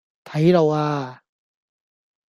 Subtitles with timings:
[0.23, 1.21] 睇路呀